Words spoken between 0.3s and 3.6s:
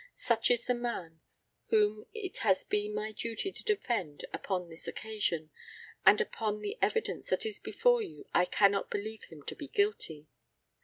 is the man whom it has been my duty